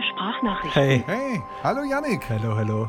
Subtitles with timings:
[0.00, 0.82] Aktuelle Sprachnachrichten.
[0.82, 1.04] Hey.
[1.06, 2.28] Hey, hallo Yannick.
[2.28, 2.88] Hallo, hallo.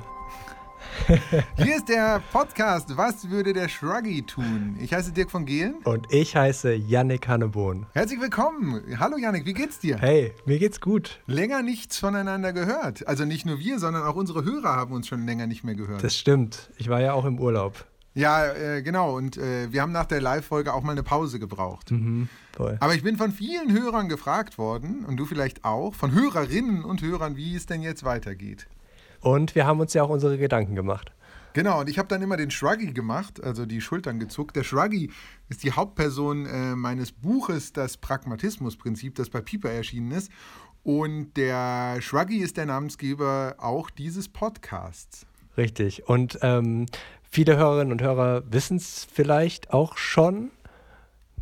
[1.57, 4.77] Hier ist der Podcast Was würde der Shruggy tun?
[4.79, 5.75] Ich heiße Dirk von Gehlen.
[5.83, 7.85] Und ich heiße Yannick Hannebohn.
[7.93, 8.81] Herzlich willkommen.
[8.99, 9.97] Hallo Yannick, wie geht's dir?
[9.97, 11.19] Hey, mir geht's gut.
[11.27, 13.07] Länger nichts voneinander gehört.
[13.07, 16.03] Also nicht nur wir, sondern auch unsere Hörer haben uns schon länger nicht mehr gehört.
[16.03, 16.69] Das stimmt.
[16.77, 17.85] Ich war ja auch im Urlaub.
[18.13, 19.15] Ja, äh, genau.
[19.15, 21.91] Und äh, wir haben nach der Live-Folge auch mal eine Pause gebraucht.
[21.91, 22.27] Mhm.
[22.79, 27.01] Aber ich bin von vielen Hörern gefragt worden, und du vielleicht auch, von Hörerinnen und
[27.01, 28.67] Hörern, wie es denn jetzt weitergeht.
[29.21, 31.11] Und wir haben uns ja auch unsere Gedanken gemacht.
[31.53, 34.55] Genau, und ich habe dann immer den Shruggy gemacht, also die Schultern gezuckt.
[34.55, 35.11] Der Shruggy
[35.49, 40.31] ist die Hauptperson äh, meines Buches Das Pragmatismusprinzip, das bei Piper erschienen ist.
[40.83, 45.25] Und der Shruggy ist der Namensgeber auch dieses Podcasts.
[45.57, 46.07] Richtig.
[46.07, 46.85] Und ähm,
[47.31, 50.51] viele Hörerinnen und Hörer wissen es vielleicht auch schon.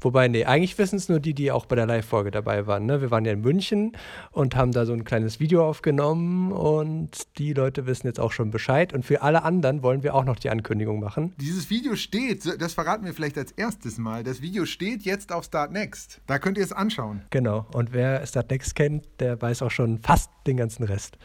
[0.02, 2.86] Wobei, nee, eigentlich wissen es nur die, die auch bei der Live-Folge dabei waren.
[2.86, 3.02] Ne?
[3.02, 3.98] Wir waren ja in München
[4.32, 8.50] und haben da so ein kleines Video aufgenommen und die Leute wissen jetzt auch schon
[8.50, 8.94] Bescheid.
[8.94, 11.34] Und für alle anderen wollen wir auch noch die Ankündigung machen.
[11.42, 15.44] Dieses Video steht, das verraten wir vielleicht als erstes mal, das Video steht jetzt auf
[15.44, 16.22] Start Next.
[16.28, 17.24] Da könnt ihr es anschauen.
[17.32, 17.66] Genau.
[17.74, 21.18] Und wer Startnext kennt, der weiß auch schon fast den ganzen Rest.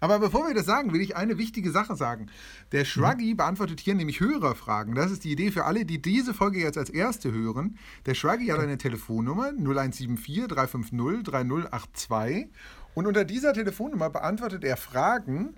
[0.00, 2.26] Aber bevor wir das sagen, will ich eine wichtige Sache sagen.
[2.72, 4.94] Der Shruggy beantwortet hier nämlich Hörerfragen.
[4.94, 7.78] Das ist die Idee für alle, die diese Folge jetzt als erste hören.
[8.04, 12.48] Der Shruggy hat eine Telefonnummer 0174 350 3082
[12.94, 15.54] und unter dieser Telefonnummer beantwortet er Fragen,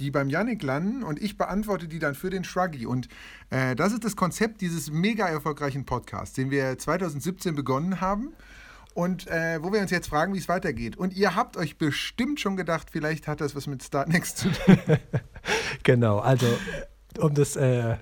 [0.00, 2.86] die beim Yannick landen und ich beantworte die dann für den Shruggy.
[2.86, 3.08] Und
[3.50, 8.34] äh, das ist das Konzept dieses mega erfolgreichen Podcasts, den wir 2017 begonnen haben
[8.94, 10.96] und äh, wo wir uns jetzt fragen, wie es weitergeht.
[10.96, 14.78] Und ihr habt euch bestimmt schon gedacht, vielleicht hat das was mit Startnext zu tun.
[15.82, 16.46] Genau, also
[17.18, 17.96] um das äh,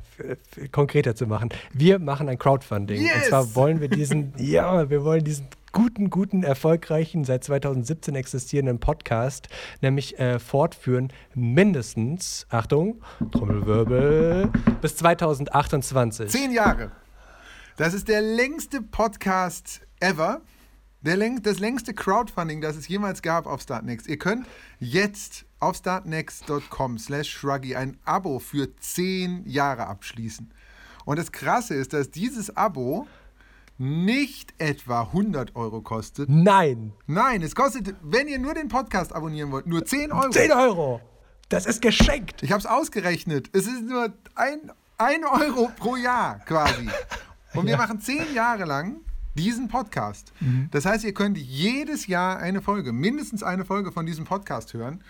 [0.70, 1.48] konkreter zu machen.
[1.72, 3.00] Wir machen ein Crowdfunding.
[3.00, 3.28] Und Yes!
[3.28, 9.48] zwar wollen wir diesen, ja, wir wollen diesen guten, guten, erfolgreichen, seit 2017 existierenden Podcast
[9.80, 13.02] nämlich äh, fortführen, mindestens, Achtung,
[13.32, 14.50] Trommelwirbel,
[14.80, 16.30] bis 2028.
[16.30, 16.92] Zehn Jahre.
[17.76, 20.42] Das ist der längste Podcast ever.
[21.02, 24.06] Der läng das längste Crowdfunding, das es jemals gab auf Startnext.
[24.06, 24.46] Ihr könnt
[24.78, 30.54] jetzt auf startnext.com slash shruggy ein Abo für zehn Jahre abschließen.
[31.04, 33.08] Und das Krasse ist, dass dieses Abo
[33.78, 36.28] nicht etwa 100 Euro kostet.
[36.28, 40.30] Nein, Nein, es kostet, wenn ihr nur den Podcast abonnieren wollt, nur 10 Euro.
[40.30, 41.00] 10 Euro.
[41.48, 42.44] Das ist geschenkt.
[42.44, 43.50] Ich habe es ausgerechnet.
[43.52, 46.88] Es ist nur ein, ein Euro pro Jahr quasi.
[47.54, 49.00] Und wir machen zehn Jahre lang
[49.34, 50.32] diesen Podcast.
[50.70, 55.02] Das heißt, ihr könnt jedes Jahr eine Folge, mindestens eine Folge von diesem Podcast hören.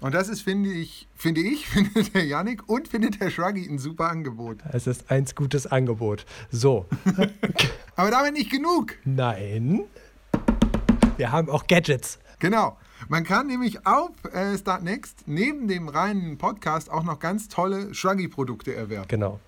[0.00, 3.78] Und das ist, finde ich, finde ich, findet der Yannick und findet der Shruggy ein
[3.78, 4.58] super Angebot.
[4.72, 6.24] Es ist ein gutes Angebot.
[6.50, 6.86] So,
[7.96, 8.94] Aber damit nicht genug.
[9.04, 9.82] nein.
[11.16, 12.18] Wir haben auch Gadgets.
[12.38, 12.78] Genau.
[13.08, 18.74] Man kann nämlich auf äh, Startnext neben dem reinen Podcast auch noch ganz tolle Shruggy-Produkte
[18.74, 19.08] erwerben.
[19.08, 19.38] Genau.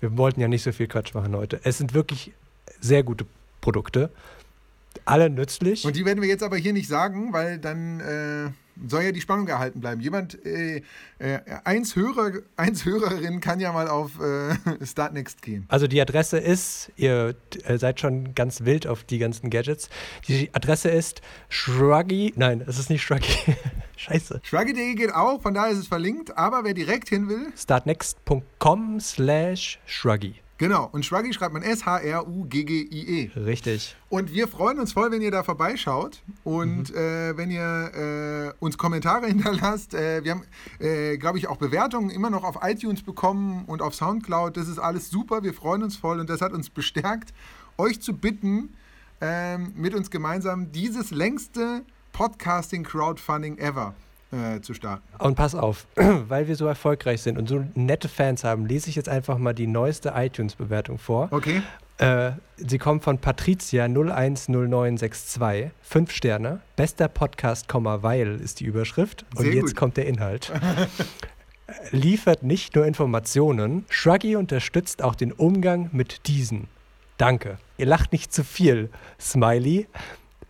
[0.00, 1.60] Wir wollten ja nicht so viel Quatsch machen heute.
[1.62, 2.32] Es sind wirklich
[2.80, 3.39] sehr gute Produkte.
[5.04, 5.84] Alle nützlich.
[5.84, 8.50] Und die werden wir jetzt aber hier nicht sagen, weil dann äh,
[8.88, 10.00] soll ja die Spannung erhalten bleiben.
[10.00, 10.82] Jemand, äh,
[11.18, 14.54] äh, eins, Hörer, eins Hörerin kann ja mal auf äh,
[14.84, 15.64] Startnext gehen.
[15.68, 17.34] also die Adresse ist, ihr
[17.64, 19.88] äh, seid schon ganz wild auf die ganzen Gadgets.
[20.28, 23.56] Die Adresse ist Shruggy, nein, es ist nicht Shruggy.
[23.96, 24.40] Scheiße.
[24.42, 29.78] Shruggy.de geht auch, von daher ist es verlinkt, aber wer direkt hin will, Startnext.com slash
[29.86, 30.36] Shruggy.
[30.60, 30.88] Genau.
[30.92, 33.30] Und Shruggy schreibt man S-H-R-U-G-G-I-E.
[33.34, 33.96] Richtig.
[34.08, 38.78] Und wir freuen uns voll, wenn ihr da vorbeischaut und äh, wenn ihr äh, uns
[38.78, 39.94] Kommentare hinterlasst.
[39.94, 40.44] Äh, wir haben,
[40.78, 44.56] äh, glaube ich, auch Bewertungen immer noch auf iTunes bekommen und auf Soundcloud.
[44.56, 45.42] Das ist alles super.
[45.42, 47.34] Wir freuen uns voll und das hat uns bestärkt,
[47.78, 48.74] euch zu bitten,
[49.20, 51.82] ähm, mit uns gemeinsam dieses längste
[52.12, 53.94] Podcasting-Crowdfunding ever
[54.32, 55.02] äh, zu starten.
[55.18, 58.96] Und pass auf, weil wir so erfolgreich sind und so nette Fans haben, lese ich
[58.96, 61.28] jetzt einfach mal die neueste iTunes-Bewertung vor.
[61.30, 61.62] Okay?
[61.98, 65.70] Äh, sie kommt von Patricia 010962.
[65.82, 66.60] Fünf Sterne.
[66.76, 69.26] Bester Podcast, weil ist die Überschrift.
[69.36, 69.76] Und Sehr jetzt gut.
[69.76, 70.50] kommt der Inhalt.
[71.90, 76.68] Liefert nicht nur Informationen, Shruggy unterstützt auch den Umgang mit diesen.
[77.18, 77.58] Danke.
[77.76, 78.88] Ihr lacht nicht zu viel.
[79.20, 79.86] Smiley.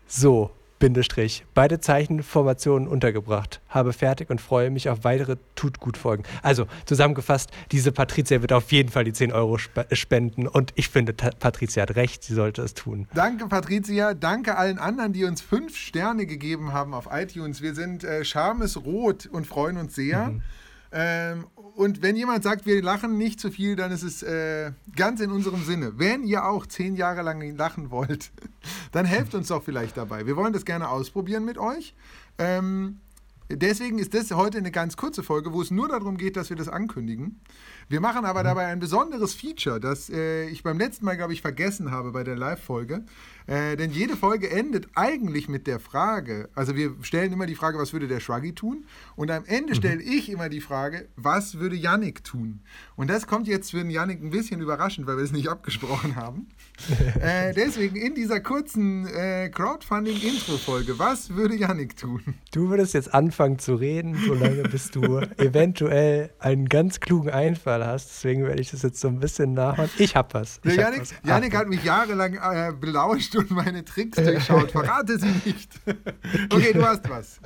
[0.07, 1.45] So, Bindestrich.
[1.55, 3.61] Beide Zeichenformationen untergebracht.
[3.69, 6.25] Habe fertig und freue mich auf weitere Tut-Gut-Folgen.
[6.43, 10.89] Also, zusammengefasst, diese Patricia wird auf jeden Fall die 10 Euro spe spenden und ich
[10.89, 13.07] finde, Patricia hat recht, sie sollte es tun.
[13.15, 14.15] Danke, Patricia.
[14.15, 17.63] Danke allen anderen, die uns fünf Sterne gegeben haben auf iTunes.
[17.63, 20.35] Wir sind äh, schamesrot und freuen uns sehr.
[20.93, 21.47] Ähm,
[21.77, 25.31] und wenn jemand sagt, wir lachen nicht zu viel, dann ist es äh, ganz in
[25.31, 25.99] unserem Sinne.
[25.99, 28.33] Wenn ihr auch zehn Jahre lang lachen wollt,
[28.93, 30.27] dann helft uns doch vielleicht dabei.
[30.27, 31.95] Wir wollen das gerne ausprobieren mit euch.
[32.39, 33.01] Ähm,
[33.51, 36.57] deswegen ist das heute eine ganz kurze Folge, wo es nur darum geht, dass wir
[36.57, 37.41] das ankündigen.
[37.89, 38.45] Wir machen aber mhm.
[38.45, 42.23] dabei ein besonderes Feature, das äh, ich beim letzten Mal, glaube ich, vergessen habe bei
[42.23, 43.05] der Live-Folge.
[43.47, 47.79] Äh, denn jede Folge endet eigentlich mit der Frage, also wir stellen immer die Frage,
[47.79, 48.85] was würde der Shruggy tun?
[49.17, 49.77] Und am Ende mhm.
[49.77, 52.61] stelle ich immer die Frage, was würde Yannick tun?
[52.95, 56.15] Und das kommt jetzt für den Yannick ein bisschen überraschend, weil wir es nicht abgesprochen
[56.15, 56.47] haben.
[57.21, 62.23] äh, deswegen in dieser kurzen äh, Crowdfunding-Intro-Folge, was würde Yannick tun?
[62.53, 68.11] Du würdest jetzt anfangen zu reden, solange bis du eventuell einen ganz klugen Einfall hast.
[68.11, 69.91] Deswegen werde ich das jetzt so ein bisschen nachmachen.
[69.99, 70.61] Ich habe was.
[70.65, 71.15] Ich Yannick, hab was.
[71.25, 74.71] Yannick hat mich jahrelang äh, belauscht und meine Tricks durchschaut.
[74.73, 75.71] Verrate sie nicht.
[76.53, 77.41] okay, du hast was.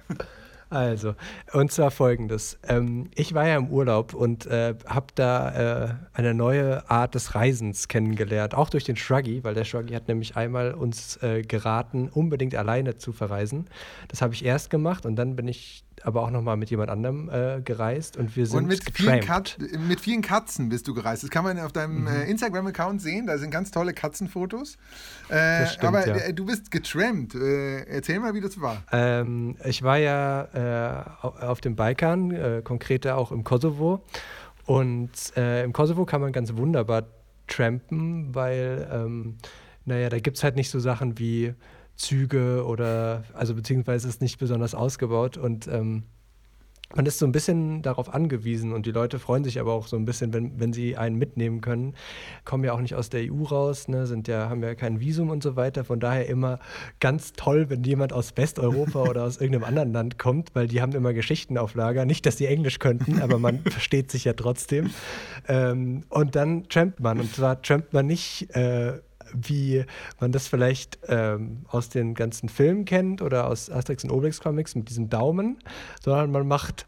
[0.70, 1.14] Also,
[1.52, 2.58] und zwar folgendes.
[2.66, 7.34] Ähm, ich war ja im Urlaub und äh, habe da äh, eine neue Art des
[7.34, 12.08] Reisens kennengelernt, auch durch den Shruggy, weil der Shruggy hat nämlich einmal uns äh, geraten,
[12.08, 13.66] unbedingt alleine zu verreisen.
[14.08, 17.28] Das habe ich erst gemacht und dann bin ich aber auch nochmal mit jemand anderem
[17.28, 21.22] äh, gereist und wir sind und mit vielen, Kat mit vielen Katzen bist du gereist.
[21.22, 22.06] Das kann man auf deinem mhm.
[22.08, 23.26] äh, Instagram-Account sehen.
[23.26, 24.76] Da sind ganz tolle Katzenfotos.
[25.28, 26.32] Äh, stimmt, aber ja.
[26.32, 27.34] du bist getrampt.
[27.34, 28.82] Äh, erzähl mal, wie das war.
[28.92, 34.04] Ähm, ich war ja äh, auf dem Balkan, äh, konkreter auch im Kosovo.
[34.66, 37.02] Und im Kosovo kann man ganz wunderbar
[37.48, 39.36] trampen, weil, ähm,
[39.84, 41.52] naja, da gibt es halt nicht so Sachen wie
[41.96, 46.04] Züge oder, also beziehungsweise ist nicht besonders ausgebaut und ähm,
[46.94, 49.96] man ist so ein bisschen darauf angewiesen und die Leute freuen sich aber auch so
[49.96, 51.94] ein bisschen, wenn, wenn sie einen mitnehmen können.
[52.44, 55.30] Kommen ja auch nicht aus der EU raus, ne, sind ja, haben ja kein Visum
[55.30, 55.84] und so weiter.
[55.84, 56.60] Von daher immer
[57.00, 60.92] ganz toll, wenn jemand aus Westeuropa oder aus irgendeinem anderen Land kommt, weil die haben
[60.92, 62.04] immer Geschichten auf Lager.
[62.04, 64.90] Nicht, dass die Englisch könnten, aber man versteht sich ja trotzdem.
[65.48, 67.18] Ähm, und dann trampt man.
[67.18, 68.54] Und zwar trampt man nicht.
[68.54, 69.00] Äh,
[69.32, 69.84] wie
[70.20, 74.74] man das vielleicht ähm, aus den ganzen Filmen kennt oder aus Asterix und Obelix Comics
[74.74, 75.58] mit diesem Daumen,
[76.02, 76.86] sondern man macht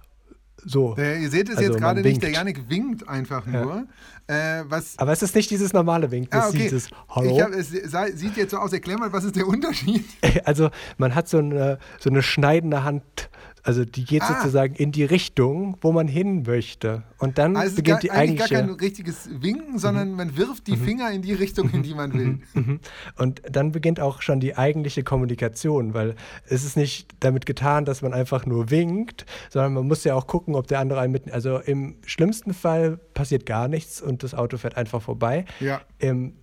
[0.65, 0.94] so.
[0.94, 3.87] Der, ihr seht es also jetzt gerade nicht, der Janik winkt einfach nur.
[4.29, 4.61] Ja.
[4.61, 6.56] Äh, was Aber es ist nicht dieses normale Winken, ah, okay.
[6.56, 7.41] ist dieses Hallo.
[7.41, 10.05] Hab, es sieht jetzt so aus, erklär mal, was ist der Unterschied?
[10.44, 13.31] Also man hat so eine, so eine schneidende Hand
[13.67, 14.35] also die geht ah.
[14.35, 17.03] sozusagen in die Richtung, wo man hin möchte.
[17.19, 18.55] Und dann also beginnt gar, die eigentlich eigentliche...
[18.55, 20.17] gar kein richtiges Winken, sondern mhm.
[20.17, 20.85] man wirft die mhm.
[20.85, 22.27] Finger in die Richtung, in die man will.
[22.27, 22.41] Mhm.
[22.55, 22.81] mhm.
[23.17, 26.15] Und dann beginnt auch schon die eigentliche Kommunikation, weil
[26.49, 30.29] es ist nicht damit getan, dass man einfach nur winkt, sondern man muss ja auch
[30.29, 31.33] gucken, ob der andere einen mit...
[31.33, 35.45] Also im schlimmsten Fall passiert gar nichts und das Auto fährt einfach vorbei.
[35.59, 35.81] Ja.
[35.99, 36.35] Im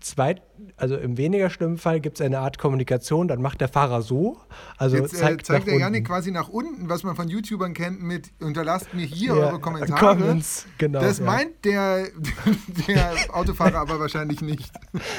[0.00, 0.42] zweit,
[0.76, 4.38] also im weniger schlimmen Fall gibt es eine Art Kommunikation, dann macht der Fahrer so.
[4.76, 8.02] Also Jetzt zeigt, äh, zeigt der Janik quasi nach unten, was man von YouTubern kennt,
[8.02, 9.98] mit unterlasst mir hier ja, eure Kommentare.
[9.98, 11.00] Comments, genau.
[11.00, 11.24] Das ja.
[11.24, 12.08] meint der,
[12.88, 14.72] der Autofahrer aber wahrscheinlich nicht.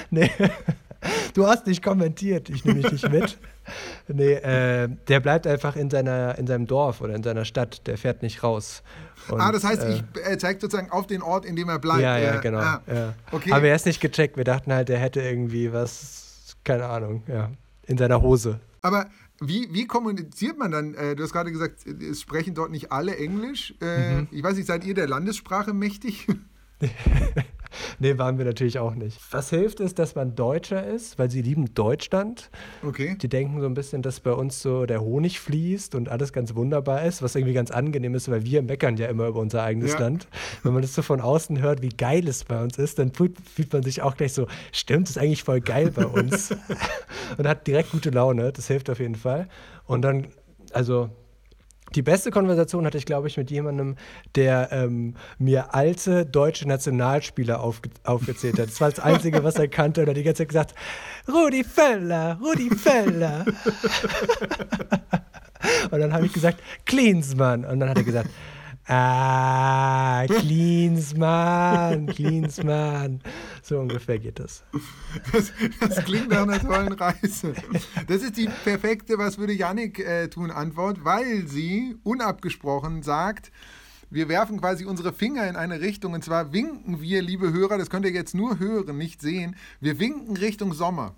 [0.09, 0.31] Nee.
[1.33, 3.37] Du hast nicht kommentiert, ich nehme dich nicht mit.
[4.07, 7.97] Nee, äh, der bleibt einfach in, seiner, in seinem Dorf oder in seiner Stadt, der
[7.97, 8.81] fährt nicht raus.
[9.29, 11.79] Und, ah, das heißt, äh, ich, er zeigt sozusagen auf den Ort, in dem er
[11.79, 12.01] bleibt.
[12.01, 12.57] Ja, ja, genau.
[12.57, 13.13] Ah, ja.
[13.31, 13.51] Okay.
[13.51, 14.35] Aber er ist nicht gecheckt.
[14.35, 17.51] Wir dachten halt, er hätte irgendwie was, keine Ahnung, ja,
[17.85, 18.59] in seiner Hose.
[18.81, 19.07] Aber
[19.39, 20.93] wie, wie kommuniziert man dann?
[20.95, 23.73] Äh, du hast gerade gesagt, es sprechen dort nicht alle Englisch.
[23.79, 24.27] Äh, mhm.
[24.31, 26.27] Ich weiß nicht, seid ihr der Landessprache mächtig?
[27.99, 29.19] nee, waren wir natürlich auch nicht.
[29.31, 32.49] Was hilft ist, dass man Deutscher ist, weil sie lieben Deutschland.
[32.85, 33.17] Okay.
[33.21, 36.55] Die denken so ein bisschen, dass bei uns so der Honig fließt und alles ganz
[36.55, 39.93] wunderbar ist, was irgendwie ganz angenehm ist, weil wir meckern ja immer über unser eigenes
[39.93, 39.99] ja.
[39.99, 40.27] Land.
[40.63, 43.37] Wenn man das so von außen hört, wie geil es bei uns ist, dann fühlt,
[43.39, 46.51] fühlt man sich auch gleich so, stimmt, es ist eigentlich voll geil bei uns.
[47.37, 49.47] und hat direkt gute Laune, das hilft auf jeden Fall.
[49.85, 50.27] Und dann,
[50.73, 51.09] also
[51.95, 53.95] die beste Konversation hatte ich, glaube ich, mit jemandem,
[54.35, 58.69] der ähm, mir alte deutsche Nationalspieler aufge aufgezählt hat.
[58.69, 60.01] Das war das Einzige, was er kannte.
[60.01, 60.75] Und er hat die ganze Zeit gesagt,
[61.27, 63.45] Rudi Völler, Rudi Völler.
[65.91, 67.65] und dann habe ich gesagt, Klinsmann.
[67.65, 68.29] Und dann hat er gesagt,
[68.87, 73.21] Ah, Cleansman, Cleansman.
[73.63, 74.63] So ungefähr geht das.
[75.31, 75.53] das.
[75.79, 76.03] das.
[76.03, 77.53] klingt nach einer tollen Reise.
[78.07, 83.51] Das ist die perfekte Was würde Yannick äh, tun Antwort, weil sie unabgesprochen sagt,
[84.09, 87.89] wir werfen quasi unsere Finger in eine Richtung und zwar winken wir, liebe Hörer, das
[87.89, 91.15] könnt ihr jetzt nur hören, nicht sehen, wir winken Richtung Sommer.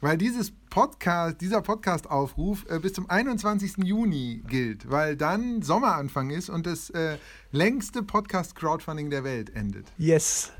[0.00, 3.78] Weil dieses Podcast, dieser Podcast-Aufruf äh, bis zum 21.
[3.84, 7.16] Juni gilt, weil dann Sommeranfang ist und das äh,
[7.52, 9.86] längste Podcast-Crowdfunding der Welt endet.
[9.96, 10.52] Yes.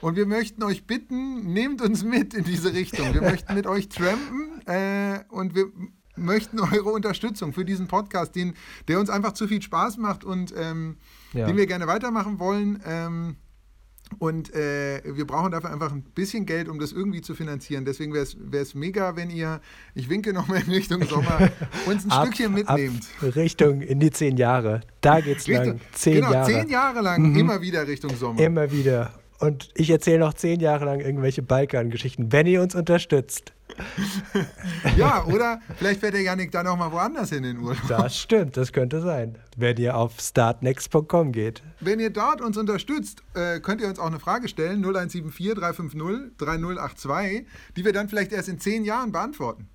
[0.00, 3.14] Und wir möchten euch bitten, nehmt uns mit in diese Richtung.
[3.14, 5.66] Wir möchten mit euch trampen äh, und wir
[6.16, 8.54] möchten eure Unterstützung für diesen Podcast, den,
[8.88, 10.98] der uns einfach zu viel Spaß macht und ähm,
[11.32, 11.46] ja.
[11.46, 12.82] den wir gerne weitermachen wollen.
[12.84, 13.36] Ähm,
[14.18, 17.84] Und äh, wir brauchen dafür einfach ein bisschen Geld, um das irgendwie zu finanzieren.
[17.84, 18.24] Deswegen wäre
[18.62, 19.60] es mega, wenn ihr,
[19.94, 21.50] ich winke nochmal in Richtung Sommer,
[21.86, 23.04] uns ein ab, Stückchen mitnehmt.
[23.22, 24.80] Richtung in die zehn Jahre.
[25.00, 25.80] Da geht's Richtung, lang.
[25.92, 26.50] Zehn genau, Jahre.
[26.50, 27.38] zehn Jahre lang mhm.
[27.38, 28.40] immer wieder Richtung Sommer.
[28.40, 29.12] Immer wieder.
[29.44, 33.52] Und ich erzähle noch zehn Jahre lang irgendwelche Balkan-Geschichten, wenn ihr uns unterstützt.
[34.96, 37.82] ja, oder vielleicht fährt der Janik dann auch mal woanders hin in den Urlaub.
[37.88, 39.36] Das stimmt, das könnte sein.
[39.54, 41.62] Wenn ihr auf startnext.com geht.
[41.80, 46.38] Wenn ihr dort uns unterstützt, äh, könnt ihr uns auch eine Frage stellen, 0174 350
[46.38, 47.46] 3082,
[47.76, 49.68] die wir dann vielleicht erst in zehn Jahren beantworten.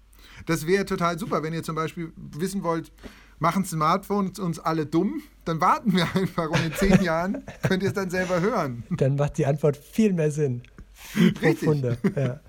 [0.47, 2.91] Das wäre total super, wenn ihr zum Beispiel wissen wollt,
[3.39, 7.89] machen Smartphones uns alle dumm, dann warten wir einfach und in zehn Jahren könnt ihr
[7.89, 8.83] es dann selber hören.
[8.89, 10.61] Dann macht die Antwort viel mehr Sinn.
[10.93, 11.97] Viel profunder.
[12.15, 12.39] Ja.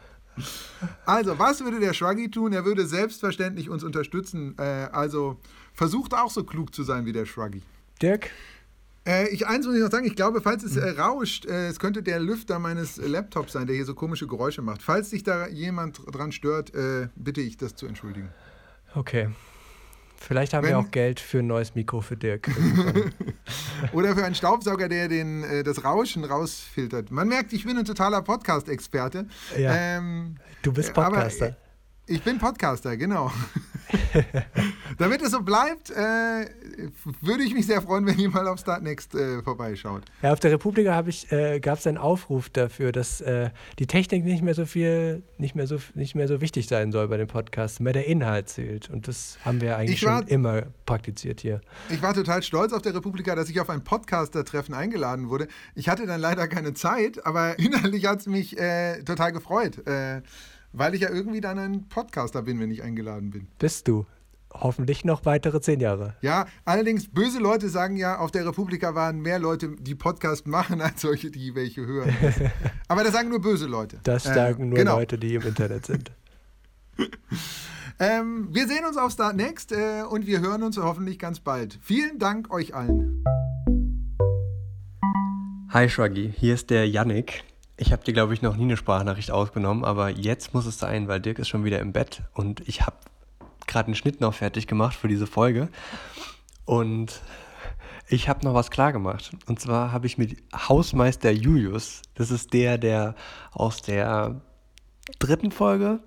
[1.05, 2.53] Also, was würde der Shruggy tun?
[2.53, 4.55] Er würde selbstverständlich uns unterstützen.
[4.59, 5.37] Äh, also,
[5.75, 7.63] versucht auch so klug zu sein wie der Shruggy.
[8.01, 8.31] Dirk?
[9.07, 11.79] Äh, ich, eins muss ich noch sagen, ich glaube, falls es äh, rauscht, äh, es
[11.79, 14.83] könnte der Lüfter meines Laptops sein, der hier so komische Geräusche macht.
[14.83, 18.29] Falls sich da jemand dran stört, äh, bitte ich das zu entschuldigen.
[18.95, 19.31] Okay.
[20.23, 22.49] Vielleicht haben Wenn, wir auch Geld für ein neues Mikro für Dirk.
[23.93, 27.11] Oder für einen Staubsauger, der den, äh, das Rauschen rausfiltert.
[27.11, 29.27] Man merkt, ich bin ein totaler Podcast-Experte.
[29.59, 31.47] Ja, ähm, du bist Podcaster.
[31.47, 31.57] Aber,
[32.11, 33.31] ich bin Podcaster, genau.
[34.99, 36.47] Damit es so bleibt, äh,
[37.21, 40.03] würde ich mich sehr freuen, wenn ihr mal auf Startnext äh, vorbeischaut.
[40.23, 44.43] Ja, auf der Republika äh, gab es einen Aufruf dafür, dass äh, die Technik nicht
[44.43, 47.81] mehr so viel, nicht mehr so, nicht mehr so wichtig sein soll bei dem Podcast,
[47.81, 48.91] mehr der Inhalt zählt.
[48.91, 51.61] Und das haben wir eigentlich war, schon immer praktiziert hier.
[51.91, 55.47] Ich war total stolz auf der Republika, dass ich auf ein Podcaster-Treffen eingeladen wurde.
[55.77, 59.79] Ich hatte dann leider keine Zeit, aber inhaltlich hat es mich äh, total gefreut.
[60.73, 63.49] Weil ich ja irgendwie dann ein Podcaster bin, wenn ich eingeladen bin.
[63.59, 64.07] Bist du.
[64.53, 66.17] Hoffentlich noch weitere zehn Jahre.
[66.23, 70.81] Ja, allerdings böse Leute sagen ja, auf der Republika waren mehr Leute, die Podcast machen,
[70.81, 72.15] als solche, die welche hören.
[72.89, 74.01] Aber das sagen nur böse Leute.
[74.03, 74.97] Das äh, sagen äh, nur genau.
[74.97, 76.11] Leute, die im Internet sind.
[78.01, 81.79] ähm, wir sehen uns auf Start Next äh, und wir hören uns hoffentlich ganz bald.
[81.81, 83.25] Vielen Dank euch allen.
[85.69, 87.45] Hi Shruggy, hier ist der Yannick.
[87.81, 91.09] Ich habe dir, glaube ich, noch nie eine Sprachnachricht ausgenommen, aber jetzt muss es sein,
[91.09, 92.97] weil Dirk ist schon wieder im Bett und ich habe
[93.67, 95.71] gerade einen Schnitt noch fertig gemacht für diese Folge.
[96.67, 97.23] Und
[98.07, 99.35] ich habe noch was klar gemacht.
[99.47, 103.15] Und zwar habe ich mit Hausmeister Julius, das ist der, der
[103.51, 104.43] aus der
[105.19, 106.01] dritten Folge,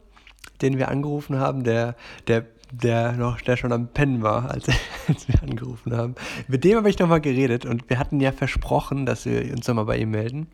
[0.61, 1.95] den wir angerufen haben, der,
[2.27, 4.67] der, der noch, der schon am Pennen war, als,
[5.07, 6.13] als wir angerufen haben.
[6.47, 9.85] Mit dem habe ich nochmal geredet und wir hatten ja versprochen, dass wir uns nochmal
[9.85, 10.45] bei ihm melden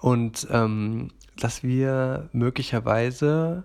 [0.00, 3.64] und ähm, dass wir möglicherweise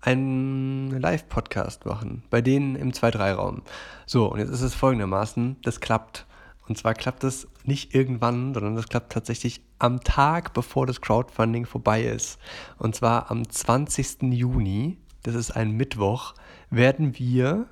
[0.00, 3.62] einen Live-Podcast machen, bei denen im 2-3-Raum.
[4.06, 6.26] So, und jetzt ist es folgendermaßen, das klappt.
[6.68, 11.66] Und zwar klappt das nicht irgendwann, sondern das klappt tatsächlich am Tag, bevor das Crowdfunding
[11.66, 12.38] vorbei ist.
[12.78, 14.22] Und zwar am 20.
[14.32, 16.34] Juni, das ist ein Mittwoch,
[16.70, 17.66] werden wir,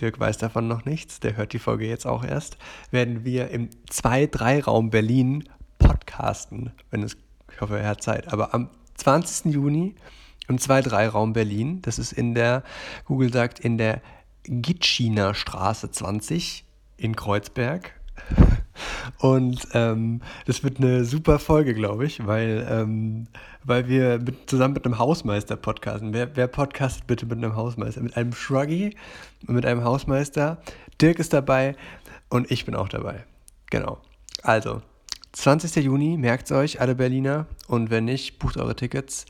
[0.00, 2.56] Dirk weiß davon noch nichts, der hört die Folge jetzt auch erst,
[2.90, 5.48] werden wir im 2-3-Raum Berlin
[6.18, 7.16] podcasten, wenn es,
[7.52, 9.52] ich hoffe, er hat Zeit, aber am 20.
[9.52, 9.94] Juni
[10.48, 12.64] im 2-3-Raum Berlin, das ist in der,
[13.04, 14.02] Google sagt, in der
[14.44, 16.64] Gitschiner Straße 20
[16.96, 17.92] in Kreuzberg.
[19.18, 23.28] Und ähm, das wird eine super Folge, glaube ich, weil, ähm,
[23.62, 26.12] weil wir mit, zusammen mit einem Hausmeister podcasten.
[26.12, 28.00] Wer, wer podcastet bitte mit einem Hausmeister?
[28.00, 28.96] Mit einem Shruggy
[29.46, 30.58] und mit einem Hausmeister.
[31.00, 31.76] Dirk ist dabei
[32.28, 33.24] und ich bin auch dabei.
[33.70, 33.98] Genau.
[34.42, 34.82] Also,
[35.38, 35.84] 20.
[35.84, 37.46] Juni, merkt es euch, alle Berliner.
[37.68, 39.24] Und wenn nicht, bucht eure Tickets.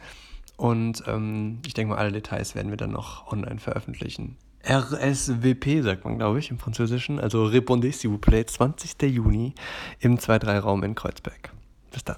[0.57, 4.39] Und ähm, ich denke mal, alle Details werden wir dann noch online veröffentlichen.
[4.67, 7.21] RSWP sagt man, glaube ich, im Französischen.
[7.21, 9.03] Also Répondez s'il vous plaît, 20.
[9.03, 9.55] Juni
[10.01, 11.53] im 2-3-Raum in Kreuzberg.
[11.93, 12.17] Bis dann.